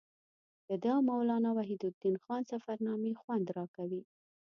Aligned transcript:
د 0.67 0.69
ده 0.83 0.89
او 0.95 1.01
مولانا 1.09 1.51
وحیدالدین 1.57 2.15
خان 2.23 2.41
سفرنامې 2.51 3.11
خوند 3.21 3.45
راکوي. 3.57 4.01